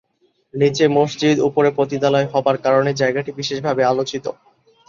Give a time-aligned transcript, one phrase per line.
[0.53, 4.25] নিচে মসজিদ, উপরে পতিতালয় হবার কারণে জায়গাটি বিশেষভাবে আলোচিত।